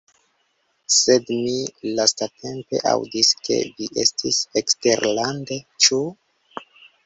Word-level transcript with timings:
Sed 0.95 1.29
mi 1.33 1.53
lastatempe 1.99 2.81
aŭdis 2.93 3.31
ke 3.45 3.61
vi 3.77 3.91
estis 4.07 4.43
eksterlande, 4.65 5.63
ĉu? 5.87 6.05